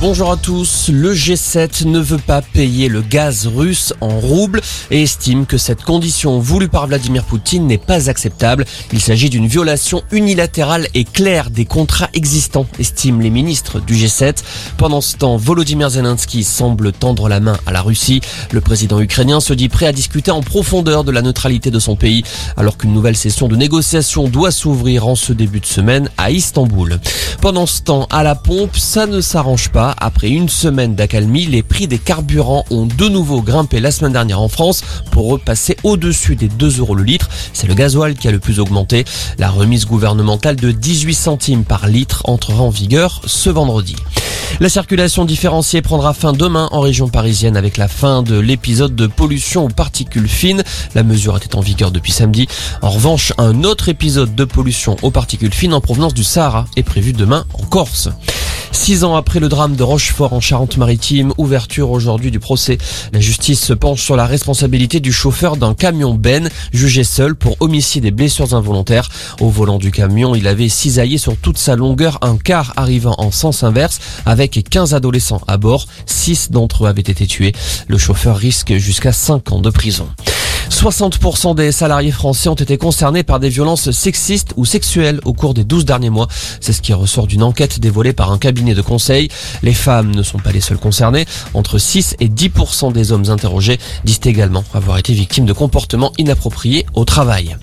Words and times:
Bonjour 0.00 0.32
à 0.32 0.38
tous. 0.38 0.88
Le 0.90 1.12
G7 1.12 1.84
ne 1.86 1.98
veut 1.98 2.16
pas 2.16 2.40
payer 2.40 2.88
le 2.88 3.02
gaz 3.02 3.46
russe 3.46 3.92
en 4.00 4.08
roubles 4.08 4.62
et 4.90 5.02
estime 5.02 5.44
que 5.44 5.58
cette 5.58 5.82
condition 5.82 6.38
voulue 6.38 6.70
par 6.70 6.86
Vladimir 6.86 7.22
Poutine 7.24 7.66
n'est 7.66 7.76
pas 7.76 8.08
acceptable. 8.08 8.64
Il 8.94 9.00
s'agit 9.02 9.28
d'une 9.28 9.46
violation 9.46 10.02
unilatérale 10.10 10.86
et 10.94 11.04
claire 11.04 11.50
des 11.50 11.66
contrats 11.66 12.08
existants, 12.14 12.64
estiment 12.78 13.20
les 13.20 13.28
ministres 13.28 13.78
du 13.78 13.92
G7. 13.92 14.36
Pendant 14.78 15.02
ce 15.02 15.18
temps, 15.18 15.36
Volodymyr 15.36 15.90
Zelensky 15.90 16.44
semble 16.44 16.92
tendre 16.92 17.28
la 17.28 17.40
main 17.40 17.58
à 17.66 17.70
la 17.70 17.82
Russie. 17.82 18.22
Le 18.52 18.62
président 18.62 19.00
ukrainien 19.00 19.40
se 19.40 19.52
dit 19.52 19.68
prêt 19.68 19.86
à 19.86 19.92
discuter 19.92 20.30
en 20.30 20.40
profondeur 20.40 21.04
de 21.04 21.12
la 21.12 21.20
neutralité 21.20 21.70
de 21.70 21.78
son 21.78 21.94
pays, 21.94 22.24
alors 22.56 22.78
qu'une 22.78 22.94
nouvelle 22.94 23.16
session 23.16 23.48
de 23.48 23.56
négociation 23.56 24.28
doit 24.28 24.50
s'ouvrir 24.50 25.06
en 25.06 25.14
ce 25.14 25.34
début 25.34 25.60
de 25.60 25.66
semaine 25.66 26.08
à 26.16 26.30
Istanbul. 26.30 26.98
Pendant 27.42 27.66
ce 27.66 27.82
temps, 27.82 28.06
à 28.08 28.22
la 28.22 28.34
pompe, 28.34 28.78
ça 28.78 29.06
ne 29.06 29.20
s'arrange 29.20 29.68
pas. 29.68 29.89
Après 29.98 30.28
une 30.28 30.48
semaine 30.48 30.94
d'accalmie, 30.94 31.46
les 31.46 31.62
prix 31.62 31.86
des 31.86 31.98
carburants 31.98 32.64
ont 32.70 32.86
de 32.86 33.08
nouveau 33.08 33.42
grimpé 33.42 33.80
la 33.80 33.90
semaine 33.90 34.12
dernière 34.12 34.40
en 34.40 34.48
France 34.48 34.82
pour 35.10 35.28
repasser 35.28 35.76
au-dessus 35.82 36.36
des 36.36 36.48
2 36.48 36.78
euros 36.80 36.94
le 36.94 37.04
litre. 37.04 37.28
C'est 37.52 37.66
le 37.66 37.74
gasoil 37.74 38.14
qui 38.14 38.28
a 38.28 38.30
le 38.30 38.38
plus 38.38 38.60
augmenté. 38.60 39.04
La 39.38 39.50
remise 39.50 39.86
gouvernementale 39.86 40.56
de 40.56 40.70
18 40.70 41.14
centimes 41.14 41.64
par 41.64 41.88
litre 41.88 42.22
entrera 42.24 42.62
en 42.62 42.70
vigueur 42.70 43.22
ce 43.26 43.50
vendredi. 43.50 43.96
La 44.58 44.68
circulation 44.68 45.24
différenciée 45.24 45.80
prendra 45.80 46.12
fin 46.12 46.32
demain 46.32 46.68
en 46.72 46.80
région 46.80 47.08
parisienne 47.08 47.56
avec 47.56 47.76
la 47.76 47.88
fin 47.88 48.22
de 48.22 48.38
l'épisode 48.38 48.96
de 48.96 49.06
pollution 49.06 49.64
aux 49.64 49.68
particules 49.68 50.28
fines. 50.28 50.64
La 50.94 51.02
mesure 51.02 51.36
était 51.36 51.54
en 51.54 51.60
vigueur 51.60 51.92
depuis 51.92 52.12
samedi. 52.12 52.48
En 52.82 52.90
revanche, 52.90 53.32
un 53.38 53.64
autre 53.64 53.88
épisode 53.88 54.34
de 54.34 54.44
pollution 54.44 54.96
aux 55.02 55.10
particules 55.10 55.54
fines 55.54 55.72
en 55.72 55.80
provenance 55.80 56.14
du 56.14 56.24
Sahara 56.24 56.66
est 56.76 56.82
prévu 56.82 57.12
demain 57.12 57.44
en 57.54 57.62
Corse. 57.62 58.10
Six 58.72 59.04
ans 59.04 59.16
après 59.16 59.40
le 59.40 59.48
drame 59.48 59.76
de 59.76 59.82
Rochefort 59.82 60.32
en 60.32 60.40
Charente-Maritime, 60.40 61.32
ouverture 61.38 61.90
aujourd'hui 61.90 62.30
du 62.30 62.40
procès. 62.40 62.78
La 63.12 63.20
justice 63.20 63.60
se 63.60 63.72
penche 63.72 64.02
sur 64.02 64.16
la 64.16 64.26
responsabilité 64.26 65.00
du 65.00 65.12
chauffeur 65.12 65.56
d'un 65.56 65.74
camion 65.74 66.14
Ben, 66.14 66.48
jugé 66.72 67.04
seul 67.04 67.34
pour 67.34 67.56
homicide 67.60 68.04
et 68.04 68.10
blessures 68.10 68.54
involontaires. 68.54 69.08
Au 69.40 69.48
volant 69.48 69.78
du 69.78 69.90
camion, 69.90 70.34
il 70.34 70.46
avait 70.46 70.68
cisaillé 70.68 71.18
sur 71.18 71.36
toute 71.36 71.58
sa 71.58 71.76
longueur 71.76 72.18
un 72.22 72.36
car 72.36 72.72
arrivant 72.76 73.16
en 73.18 73.30
sens 73.30 73.64
inverse 73.64 73.98
avec 74.24 74.68
15 74.68 74.94
adolescents 74.94 75.42
à 75.46 75.56
bord. 75.56 75.86
Six 76.06 76.50
d'entre 76.50 76.84
eux 76.84 76.88
avaient 76.88 77.00
été 77.00 77.26
tués. 77.26 77.52
Le 77.88 77.98
chauffeur 77.98 78.36
risque 78.36 78.76
jusqu'à 78.76 79.12
5 79.12 79.52
ans 79.52 79.60
de 79.60 79.70
prison. 79.70 80.08
60% 80.80 81.54
des 81.54 81.72
salariés 81.72 82.10
français 82.10 82.48
ont 82.48 82.54
été 82.54 82.78
concernés 82.78 83.22
par 83.22 83.38
des 83.38 83.50
violences 83.50 83.90
sexistes 83.90 84.54
ou 84.56 84.64
sexuelles 84.64 85.20
au 85.26 85.34
cours 85.34 85.52
des 85.52 85.62
12 85.62 85.84
derniers 85.84 86.08
mois. 86.08 86.26
C'est 86.62 86.72
ce 86.72 86.80
qui 86.80 86.94
ressort 86.94 87.26
d'une 87.26 87.42
enquête 87.42 87.80
dévoilée 87.80 88.14
par 88.14 88.32
un 88.32 88.38
cabinet 88.38 88.72
de 88.72 88.80
conseil. 88.80 89.28
Les 89.62 89.74
femmes 89.74 90.10
ne 90.14 90.22
sont 90.22 90.38
pas 90.38 90.52
les 90.52 90.62
seules 90.62 90.78
concernées. 90.78 91.26
Entre 91.52 91.76
6 91.76 92.16
et 92.20 92.28
10% 92.28 92.94
des 92.94 93.12
hommes 93.12 93.28
interrogés 93.28 93.78
disent 94.04 94.20
également 94.24 94.64
avoir 94.72 94.96
été 94.96 95.12
victimes 95.12 95.44
de 95.44 95.52
comportements 95.52 96.12
inappropriés 96.16 96.86
au 96.94 97.04
travail. 97.04 97.58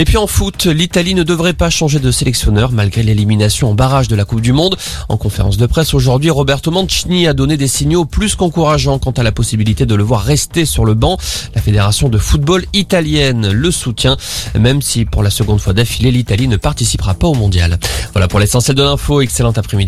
Et 0.00 0.04
puis 0.04 0.16
en 0.16 0.28
foot, 0.28 0.66
l'Italie 0.66 1.16
ne 1.16 1.24
devrait 1.24 1.54
pas 1.54 1.70
changer 1.70 1.98
de 1.98 2.12
sélectionneur 2.12 2.70
malgré 2.70 3.02
l'élimination 3.02 3.70
en 3.70 3.74
barrage 3.74 4.06
de 4.06 4.14
la 4.14 4.24
Coupe 4.24 4.40
du 4.40 4.52
Monde. 4.52 4.76
En 5.08 5.16
conférence 5.16 5.56
de 5.56 5.66
presse 5.66 5.92
aujourd'hui, 5.92 6.30
Roberto 6.30 6.70
Mancini 6.70 7.26
a 7.26 7.34
donné 7.34 7.56
des 7.56 7.66
signaux 7.66 8.04
plus 8.04 8.36
qu'encourageants 8.36 9.00
quant 9.00 9.10
à 9.10 9.24
la 9.24 9.32
possibilité 9.32 9.86
de 9.86 9.96
le 9.96 10.04
voir 10.04 10.22
rester 10.22 10.66
sur 10.66 10.84
le 10.84 10.94
banc. 10.94 11.18
La 11.56 11.60
fédération 11.60 12.08
de 12.08 12.16
football 12.16 12.64
italienne 12.74 13.50
le 13.50 13.70
soutient, 13.72 14.16
même 14.56 14.82
si 14.82 15.04
pour 15.04 15.24
la 15.24 15.30
seconde 15.30 15.60
fois 15.60 15.72
d'affilée, 15.72 16.12
l'Italie 16.12 16.46
ne 16.46 16.56
participera 16.56 17.14
pas 17.14 17.26
au 17.26 17.34
mondial. 17.34 17.76
Voilà 18.12 18.28
pour 18.28 18.38
l'essentiel 18.38 18.76
de 18.76 18.84
l'info. 18.84 19.20
Excellent 19.20 19.50
après-midi. 19.50 19.86